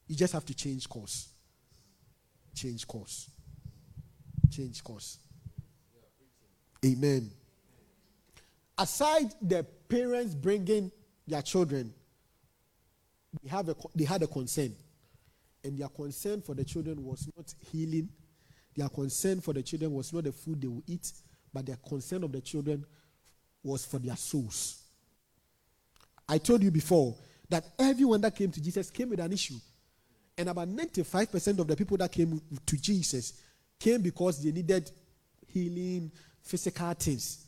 [0.08, 1.29] you just have to change course.
[2.55, 3.29] Change course.
[4.49, 5.19] Change course.
[6.84, 7.29] Amen.
[8.78, 10.92] Aside the parents bringing
[11.28, 11.94] their children,
[13.42, 14.74] they, have a, they had a concern.
[15.64, 18.10] And their concern for the children was not healing.
[18.76, 21.12] Their concern for the children was not the food they would eat,
[21.54, 22.86] but their concern of the children
[23.64, 24.84] was for their souls.
[26.28, 27.16] I told you before
[27.50, 29.56] that everyone that came to Jesus came with an issue.
[30.38, 33.42] And about 95% of the people that came to Jesus
[33.80, 34.92] came because they needed
[35.48, 36.12] healing,
[36.42, 37.44] physical things.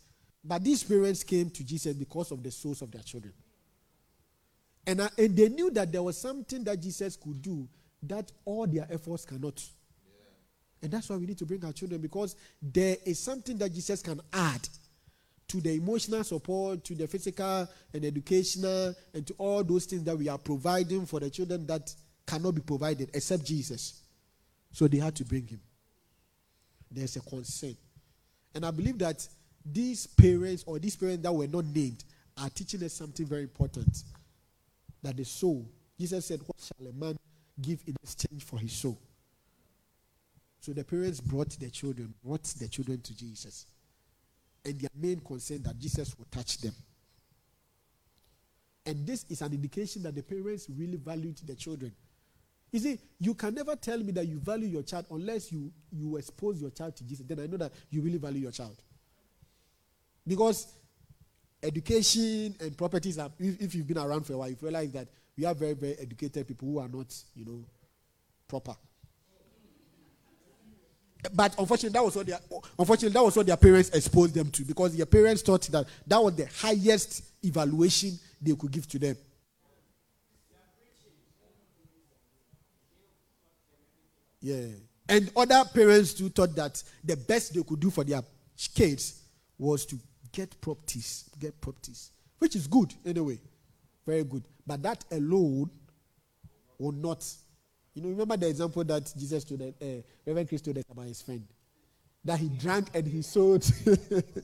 [0.48, 3.34] But these parents came to Jesus because of the souls of their children.
[4.86, 7.68] And, uh, and they knew that there was something that Jesus could do
[8.04, 9.62] that all their efforts cannot.
[10.06, 10.84] Yeah.
[10.84, 14.02] And that's why we need to bring our children because there is something that Jesus
[14.02, 14.66] can add
[15.50, 20.18] to the emotional support, to the physical and educational, and to all those things that
[20.18, 21.94] we are providing for the children that
[22.26, 24.02] cannot be provided except Jesus.
[24.72, 25.60] So they had to bring him.
[26.90, 27.76] There's a concern.
[28.56, 29.28] And I believe that
[29.74, 32.04] these parents or these parents that were not named
[32.38, 34.04] are teaching us something very important.
[35.04, 37.18] That the soul, Jesus said, What shall a man
[37.62, 39.00] give in exchange for his soul?
[40.60, 43.66] So the parents brought their children, brought their children to Jesus.
[44.66, 46.74] And their main concern that Jesus will touch them.
[48.86, 51.94] And this is an indication that the parents really valued the children.
[52.72, 56.18] You see, you can never tell me that you value your child unless you, you
[56.18, 57.26] expose your child to Jesus.
[57.26, 58.78] Then I know that you really value your child.
[60.28, 60.68] Because
[61.64, 65.08] education and properties are, if, if you've been around for a while, you realize that
[65.38, 67.64] we have very, very educated people who are not, you know,
[68.48, 68.76] proper.
[71.34, 72.40] But unfortunately, that was what their
[72.78, 76.24] unfortunately that was what their parents exposed them to because their parents thought that that
[76.24, 79.18] was the highest evaluation they could give to them.
[84.40, 84.68] Yeah.
[85.10, 88.22] And other parents too thought that the best they could do for their
[88.76, 89.22] kids
[89.58, 90.00] was to
[90.32, 93.40] get properties, get properties, which is good anyway,
[94.06, 94.44] very good.
[94.66, 95.70] But that alone
[96.78, 97.26] will not.
[97.94, 99.86] You know, remember the example that Jesus told, uh,
[100.26, 101.44] Reverend Chris told about his friend,
[102.24, 103.66] that he drank and he sold.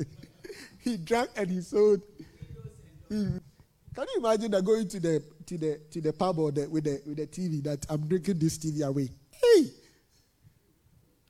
[0.80, 2.02] he drank and he sold.
[3.10, 6.86] Can you imagine that going to the to the to the pub or the, with
[6.86, 9.10] the with the TV that I'm drinking this TV away?
[9.30, 9.70] Hey,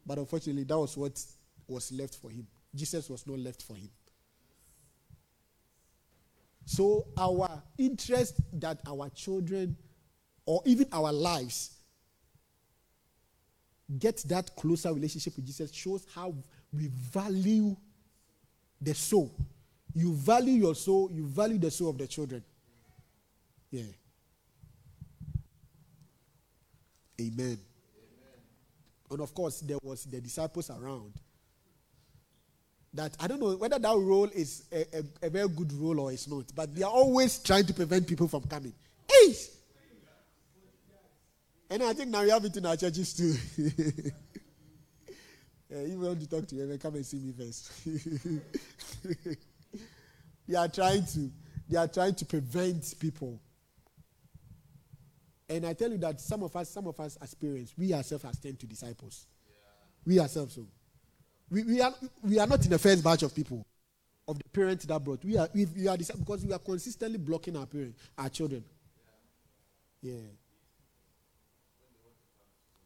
[0.06, 1.22] but unfortunately, that was what
[1.68, 2.48] was left for him.
[2.74, 3.90] Jesus was not left for him.
[6.66, 9.76] So, our interest that our children
[10.46, 11.72] or even our lives
[14.00, 16.34] get that closer relationship with Jesus shows how
[16.72, 17.76] we value
[18.82, 19.34] the soul.
[19.94, 22.44] You value your soul, you value the soul of the children.
[23.70, 23.84] Yeah.
[27.22, 27.38] Amen.
[27.40, 27.58] Amen.
[29.12, 31.14] And of course, there was the disciples around.
[32.94, 36.12] That I don't know whether that role is a, a, a very good role or
[36.12, 38.74] it's not, but they are always trying to prevent people from coming.
[39.10, 39.34] Hey!
[41.70, 43.34] And I think now we have it in our churches too.
[45.74, 47.72] uh, if you want to talk to them, come and see me first.
[50.48, 51.32] they are trying to,
[51.68, 53.40] they are trying to prevent people
[55.50, 58.40] and I tell you that some of us, some of us experience, we ourselves as
[58.40, 59.28] turned to disciples.
[59.46, 59.54] Yeah.
[60.06, 60.66] We ourselves so.
[61.54, 63.64] We, we, are, we are not in the first batch of people,
[64.28, 65.24] of the parents that brought.
[65.24, 68.64] We are, we, we are because we are consistently blocking our parents, our children.
[70.02, 70.14] Yeah.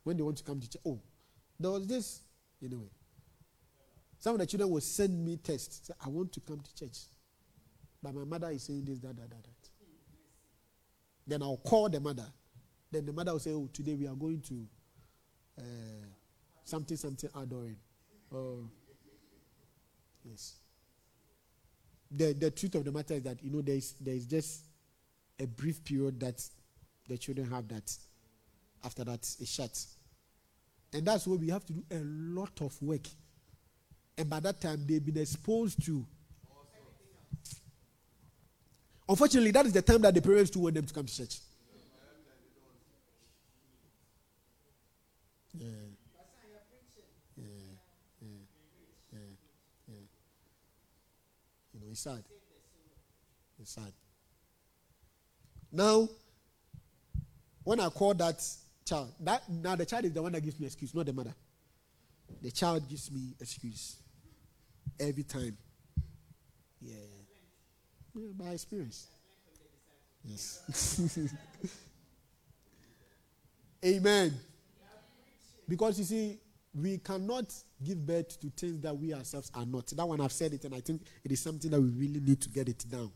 [0.04, 0.82] When they want to come to church.
[0.86, 1.00] Oh,
[1.58, 2.20] there was this,
[2.62, 2.90] anyway.
[4.20, 5.88] Some of the children will send me tests.
[5.88, 6.98] Say, I want to come to church.
[8.04, 9.70] But my mother is saying this, that, that, that, that.
[11.26, 12.28] Then I'll call the mother.
[12.92, 14.68] Then the mother will say, Oh, today we are going to
[15.58, 16.06] uh,
[16.66, 17.78] something, something adoring.
[18.34, 18.60] Oh,
[20.24, 20.56] yes.
[22.12, 24.62] The, the truth of the matter is that, you know, there is, there is just
[25.40, 26.42] a brief period that
[27.08, 27.92] the children have that.
[28.84, 29.86] After that, it's shut.
[30.94, 33.08] And that's why we have to do a lot of work.
[34.18, 36.06] And by that time, they've been exposed to.
[39.10, 41.40] Unfortunately, that is the time that the parents do want them to come to church.
[45.54, 45.68] Yeah.
[47.38, 47.46] Yeah.
[48.22, 49.20] Yeah.
[49.88, 49.96] Yeah.
[51.74, 52.24] You know, it's sad.
[53.64, 53.92] Sad.
[55.72, 56.08] Now,
[57.64, 58.46] when I call that
[58.86, 61.34] child, that now the child is the one that gives me excuse, not the mother.
[62.42, 63.96] The child gives me excuse
[65.00, 65.58] every time.
[66.80, 66.94] Yeah.
[68.14, 69.08] yeah by experience.
[70.24, 71.02] Yes.
[73.84, 74.34] Amen.
[75.68, 76.40] Because you see,
[76.82, 77.52] we cannot
[77.84, 79.88] give birth to things that we ourselves are not.
[79.88, 82.42] That one I've said it, and I think it is something that we really need
[82.42, 83.12] to get it down.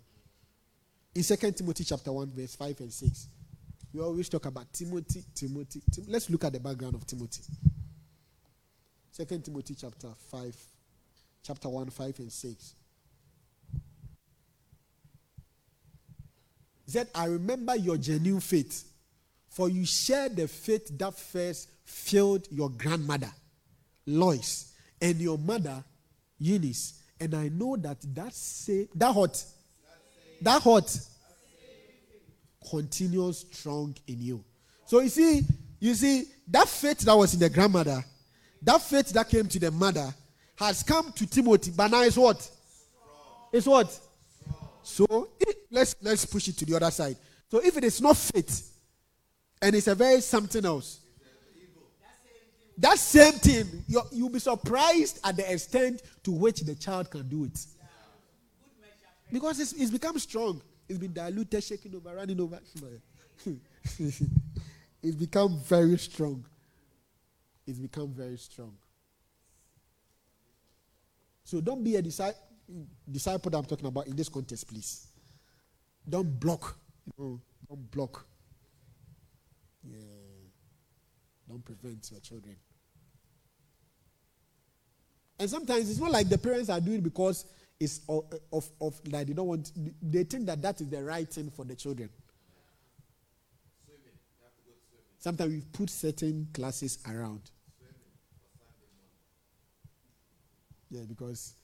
[1.14, 3.28] In 2 Timothy chapter 1, verse 5 and 6,
[3.94, 5.82] we always talk about Timothy, Timothy.
[5.92, 7.44] Tim- Let's look at the background of Timothy.
[9.18, 10.56] 2 Timothy chapter 5,
[11.44, 12.76] chapter 1, 5 and 6.
[16.86, 18.86] He said, I remember your genuine faith,
[19.50, 23.32] for you shared the faith that first filled your grandmother,
[24.20, 25.84] Lois, and your mother,
[26.40, 27.02] Eunice.
[27.20, 29.44] And I know that that, say, that hot
[30.42, 30.98] that heart
[32.70, 34.44] continues strong in you.
[34.86, 35.42] So you see,
[35.80, 38.04] you see, that faith that was in the grandmother,
[38.62, 40.14] that faith that came to the mother,
[40.56, 42.50] has come to Timothy, but now it's what?
[43.52, 43.98] It's what?
[44.84, 47.18] So it, let's let's push it to the other side.
[47.50, 48.76] So if it is not faith,
[49.62, 51.00] and it's a very something else,
[52.82, 57.46] that same thing, you'll be surprised at the extent to which the child can do
[57.46, 57.60] it.
[59.32, 60.62] Because it's, it's become strong.
[60.90, 62.60] It's been diluted, shaking over, running over.
[65.04, 66.44] it's become very strong.
[67.68, 68.76] It's become very strong.
[71.44, 72.42] So don't be a disciple,
[73.10, 75.08] disciple that I'm talking about in this context, please.
[76.10, 76.76] Don't block.
[77.18, 77.40] You
[77.70, 78.26] don't block.
[79.84, 80.00] Yeah.
[81.48, 82.56] Don't prevent your children.
[85.42, 87.46] And sometimes it's not like the parents are doing because
[87.80, 91.28] is of, of, of that they don't want they think that that is the right
[91.28, 92.08] thing for the children.
[95.18, 97.42] Sometimes we put certain classes around.
[100.92, 101.56] Yeah because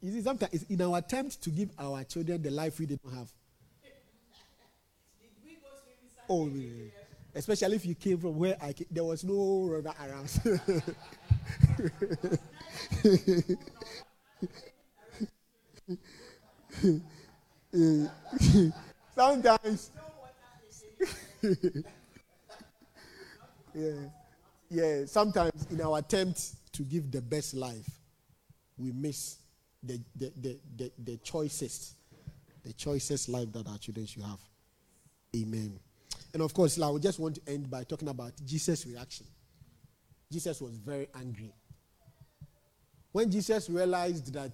[0.00, 3.30] you see sometimes in our attempt to give our children the life we didn't have.
[6.30, 6.99] Oh yeah.
[7.34, 10.28] Especially if you came from where I came, there was no river around
[19.14, 19.90] Sometimes.
[23.74, 23.92] yeah.
[24.68, 25.06] Yeah.
[25.06, 27.88] Sometimes in our attempt to give the best life,
[28.78, 29.38] we miss
[29.82, 31.94] the the, the, the, the choicest,
[32.62, 34.40] the choicest life that our children should have.
[35.36, 35.78] Amen.
[36.32, 39.26] And of course, I would just want to end by talking about Jesus' reaction.
[40.30, 41.52] Jesus was very angry.
[43.12, 44.52] When Jesus realized that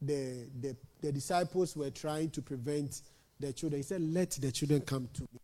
[0.00, 3.00] the, the, the disciples were trying to prevent
[3.40, 5.40] the children, he said, Let the children come to me.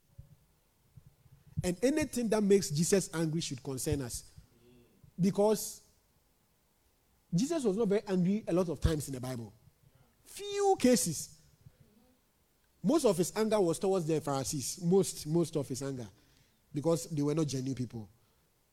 [1.64, 4.24] And anything that makes Jesus angry should concern us.
[5.18, 5.80] Because
[7.34, 9.52] Jesus was not very angry a lot of times in the Bible.
[10.26, 11.30] Few cases.
[12.88, 14.80] Most of his anger was towards the Pharisees.
[14.82, 16.08] Most, most of his anger.
[16.72, 18.08] Because they were not genuine people.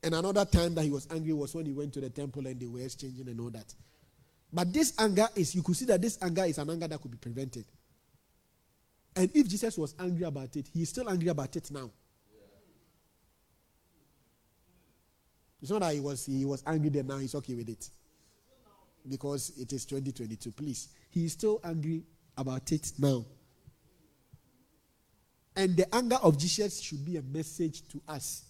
[0.02, 2.58] And another time that he was angry was when he went to the temple and
[2.58, 3.74] they were exchanging and all that.
[4.50, 7.10] But this anger is, you could see that this anger is an anger that could
[7.10, 7.66] be prevented.
[9.14, 11.90] And if Jesus was angry about it, he is still angry about it now.
[15.60, 17.90] It's not that he was he was angry then now he's okay with it.
[19.06, 20.52] Because it is 2022.
[20.52, 20.88] Please.
[21.10, 22.02] He is still angry
[22.38, 23.26] about it now.
[25.56, 28.44] And the anger of Jesus should be a message to us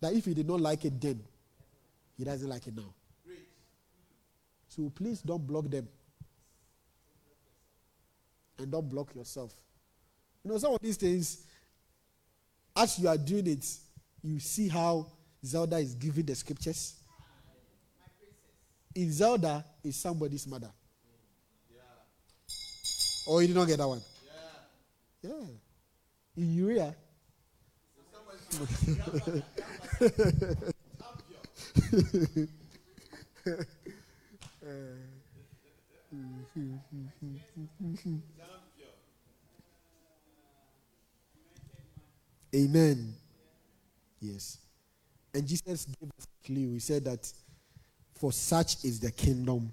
[0.00, 1.20] that if he did not like it then,
[2.18, 2.92] he doesn't like it now.
[4.68, 5.88] So please don't block them.
[8.58, 9.52] And don't block yourself.
[10.44, 11.44] You know, some of these things,
[12.76, 13.66] as you are doing it,
[14.22, 15.06] you see how
[15.44, 16.94] Zelda is giving the scriptures.
[18.94, 20.70] In Zelda is somebody's mother.
[21.70, 21.80] Yeah.
[23.26, 24.02] Oh, you did not get that one?
[25.22, 25.30] Yeah.
[25.30, 25.44] Yeah.
[26.36, 26.94] In Uriah.
[42.54, 43.14] Amen.
[44.20, 44.58] Yes.
[45.34, 46.72] And Jesus gave us a clue.
[46.74, 47.32] He said that
[48.14, 49.72] for such is the kingdom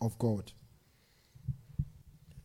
[0.00, 0.50] of God.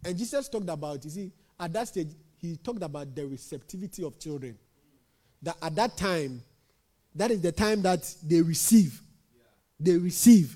[0.06, 2.10] And Jesus talked about, you see, at that stage,
[2.40, 4.58] he talked about the receptivity of children.
[5.42, 6.42] That at that time,
[7.16, 9.02] that is the time that they receive.
[9.80, 10.56] They receive.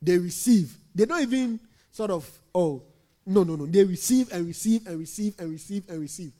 [0.00, 0.76] They receive.
[0.94, 1.60] They don't even
[1.90, 2.82] sort of, oh,
[3.26, 3.66] no, no, no.
[3.66, 6.32] They receive and receive and receive and receive and receive.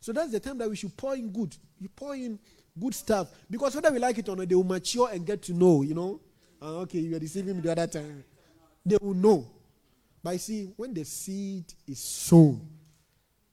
[0.00, 1.54] So that's the time that we should pour in good.
[1.78, 2.38] You pour in
[2.78, 3.28] good stuff.
[3.50, 5.94] Because whether we like it or not, they will mature and get to know, you
[5.94, 6.20] know.
[6.62, 8.24] Uh, okay, you are deceiving me the other time.
[8.84, 9.46] They will know.
[10.22, 12.66] But you see, when the seed is sown,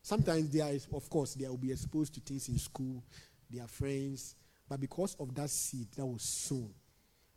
[0.07, 3.03] sometimes they are, of course, they will be exposed to things in school,
[3.49, 4.35] their friends.
[4.69, 6.73] But because of that seed that was sown,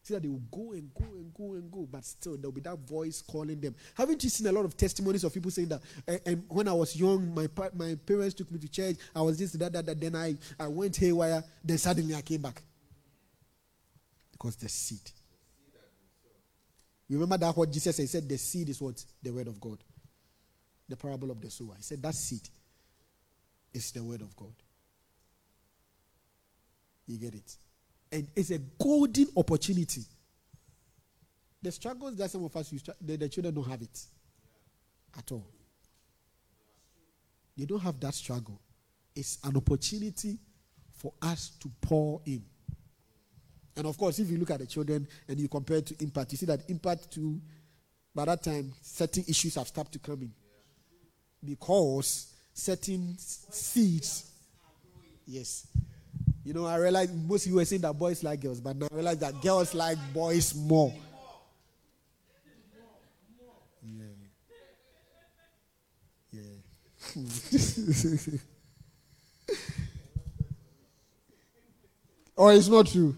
[0.03, 2.63] See that they will go and go and go and go, but still there'll be
[2.63, 3.75] that voice calling them.
[3.95, 5.83] Haven't you seen a lot of testimonies of people saying that?
[6.07, 8.97] And, and when I was young, my my parents took me to church.
[9.15, 10.01] I was this, that, that, that.
[10.01, 11.45] Then I, I went haywire.
[11.63, 12.63] Then suddenly I came back.
[14.33, 15.11] Because the seed.
[17.11, 18.03] Remember that what Jesus said?
[18.05, 19.05] He said the seed is what?
[19.23, 19.79] The word of God.
[20.89, 21.75] The parable of the sower.
[21.77, 22.49] He said that seed
[23.73, 24.53] is the word of God.
[27.07, 27.57] You get it?
[28.13, 30.03] And it's a golden opportunity.
[31.63, 34.01] The struggles that some of us use, the, the children don't have it
[35.19, 35.47] at all.
[37.57, 38.61] They don't have that struggle.
[39.15, 40.39] It's an opportunity
[40.93, 42.43] for us to pour in.
[43.77, 46.39] And of course, if you look at the children and you compare to impact, you
[46.39, 47.41] see that impact to
[48.15, 50.33] by that time certain issues have started to come in.
[51.45, 54.31] Because certain seeds,
[55.27, 55.67] yes,
[56.45, 58.87] you know, I realized most of you were saying that boys like girls, but now
[58.93, 60.93] I realize that girls like boys more.
[63.83, 64.05] Yeah.
[66.33, 66.43] Yeah.
[72.37, 73.17] or it's not true.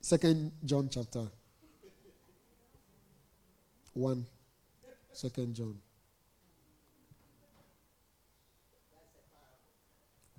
[0.00, 1.26] Second John chapter
[3.92, 4.26] 1.
[5.12, 5.78] Second John.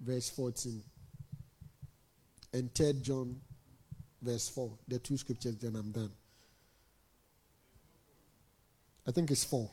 [0.01, 0.81] Verse 14.
[2.53, 3.39] And 3 John,
[4.21, 4.71] verse 4.
[4.87, 6.11] The two scriptures, then I'm done.
[9.07, 9.69] I think it's 4.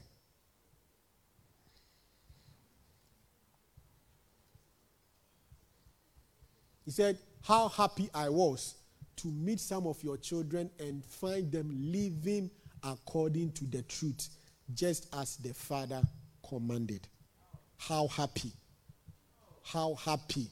[6.85, 8.74] He said, How happy I was
[9.16, 12.51] to meet some of your children and find them living
[12.83, 14.29] according to the truth,
[14.72, 16.01] just as the Father
[16.49, 17.07] commanded.
[17.76, 18.53] How happy
[19.72, 20.48] how happy.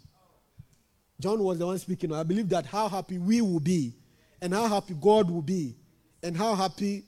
[1.18, 2.12] John was the one speaking.
[2.12, 3.94] I believe that how happy we will be,
[4.42, 5.74] and how happy God will be,
[6.22, 7.04] and how happy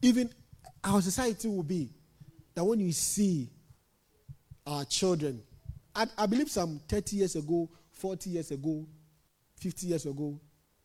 [0.00, 0.30] even
[0.84, 1.90] our society will be.
[2.54, 3.50] That when you see
[4.66, 5.42] our children,
[5.94, 8.86] I, I believe some 30 years ago, 40 years ago,
[9.56, 10.40] 50 years ago,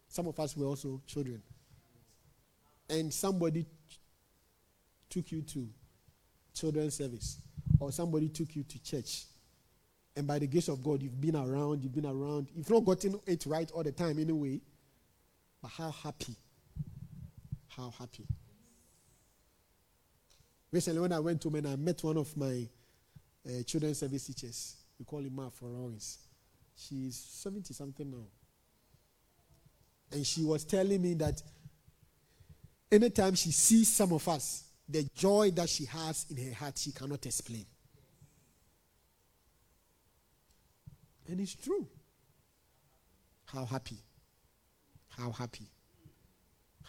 [0.08, 1.42] some of us were also children.
[2.90, 3.66] And somebody
[5.10, 5.68] took you to
[6.54, 7.38] children's service,
[7.80, 9.26] or somebody took you to church
[10.18, 12.48] and by the grace of God, you've been around, you've been around.
[12.56, 14.60] You've not gotten it right all the time anyway.
[15.62, 16.36] But how happy.
[17.68, 18.26] How happy.
[20.72, 22.68] Recently, when I went to and I met one of my
[23.48, 24.78] uh, children's service teachers.
[24.98, 26.18] We call him Ma Florence.
[26.76, 28.26] She's 70 something now.
[30.12, 31.44] And she was telling me that
[32.92, 36.92] anytime she sees some of us, the joy that she has in her heart, she
[36.92, 37.68] cannot explain.
[41.28, 41.88] And it's true.
[43.46, 43.98] How happy.
[45.10, 45.70] How happy.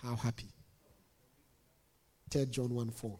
[0.02, 0.48] How happy.
[2.30, 3.18] 3 John 1 4.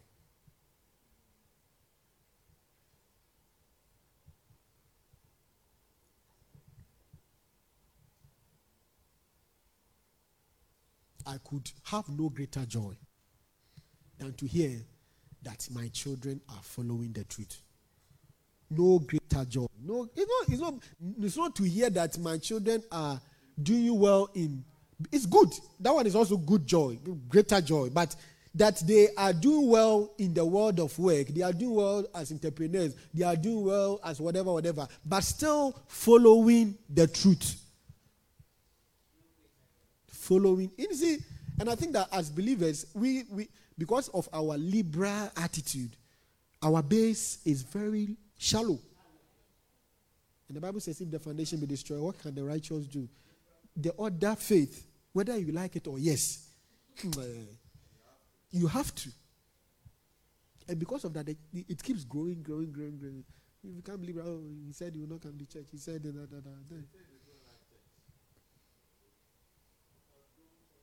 [11.25, 12.95] I could have no greater joy
[14.17, 14.81] than to hear
[15.43, 17.61] that my children are following the truth
[18.69, 19.67] no greater joy.
[19.83, 20.73] No, it's not, it's not,
[21.21, 23.19] it's not to hear that my children are
[23.61, 24.63] doing well in
[25.11, 25.49] it's good.
[25.79, 26.99] That one is also good joy,
[27.29, 27.89] greater joy.
[27.89, 28.15] But
[28.55, 32.31] that they are doing well in the world of work, they are doing well as
[32.31, 37.61] entrepreneurs, they are doing well as whatever, whatever, but still following the truth.
[40.07, 40.71] Following.
[40.77, 41.17] You see,
[41.59, 43.47] and I think that as believers, we, we
[43.77, 45.91] because of our liberal attitude,
[46.61, 48.79] our base is very Shallow.
[50.47, 53.07] And the Bible says, if the foundation be destroyed, what can the righteous do?
[53.75, 56.47] The other faith, whether you like it or yes,
[57.01, 57.45] hmm, eh,
[58.51, 59.09] you have to.
[60.69, 63.23] And because of that, it, keeps growing, growing, growing, growing.
[63.61, 65.67] If you can't believe, oh, he said he will not come to church.
[65.71, 66.75] He said, da, da, da, da.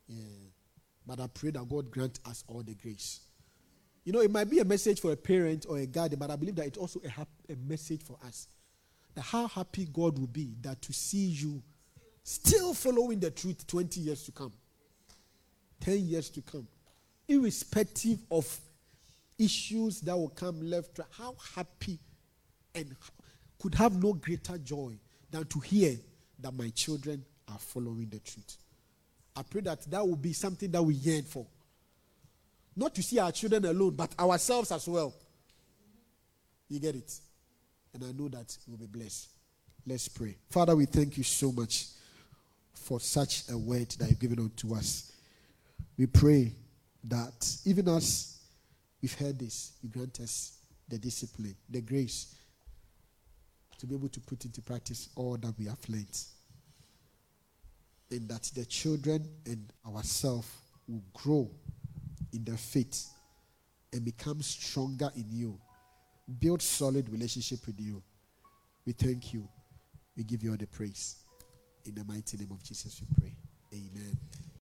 [0.08, 0.16] Yeah.
[1.06, 3.20] But I pray that God grant us all the grace.
[4.06, 6.36] You know, it might be a message for a parent or a guardian, but I
[6.36, 8.48] believe that it's also a, hap- a message for us.
[9.14, 11.62] That how happy God will be that to see you
[12.22, 14.52] still following the truth 20 years to come,
[15.80, 16.66] 10 years to come,
[17.28, 18.60] irrespective of
[19.38, 21.00] issues that will come left.
[21.12, 21.98] How happy
[22.74, 22.94] and
[23.58, 24.98] could have no greater joy
[25.30, 25.96] than to hear
[26.40, 28.56] that my children are following the truth.
[29.34, 31.46] I pray that that will be something that we yearn for.
[32.74, 35.14] Not to see our children alone, but ourselves as well.
[36.68, 37.12] You get it?
[37.96, 39.30] And I know that we'll be blessed.
[39.86, 40.36] Let's pray.
[40.50, 41.86] Father, we thank you so much
[42.74, 45.12] for such a word that you've given unto us.
[45.96, 46.52] We pray
[47.04, 48.36] that even as
[49.00, 52.34] we've heard this, you grant us the discipline, the grace
[53.78, 56.20] to be able to put into practice all that we have learned
[58.10, 60.48] and that the children and ourselves
[60.86, 61.50] will grow
[62.34, 63.08] in their faith
[63.94, 65.58] and become stronger in you.
[66.40, 68.02] Build solid relationship with you.
[68.84, 69.48] We thank you.
[70.16, 71.16] We give you all the praise.
[71.84, 73.36] In the mighty name of Jesus, we pray.
[73.72, 74.18] Amen.